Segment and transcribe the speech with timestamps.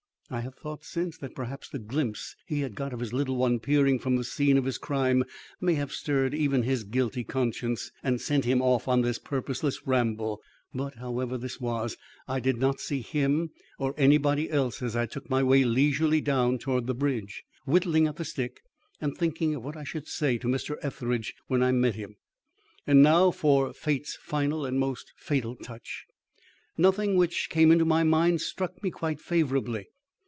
[0.33, 3.59] I have thought since that perhaps the glimpse he had got of his little one
[3.59, 5.25] peering from the scene of his crime
[5.59, 10.41] may have stirred even his guilty conscience and sent him off on this purposeless ramble;
[10.73, 11.97] but, however this was,
[12.29, 16.57] I did not see him or anybody else as I took my way leisurely down
[16.59, 18.61] towards the bridge, whittling at the stick
[19.01, 20.77] and thinking of what I should say to Mr.
[20.81, 22.15] Etheridge when I met him.
[22.87, 26.05] And now for Fate's final and most fatal touch!
[26.77, 29.87] Nothing which came into my mind struck me quite favourably.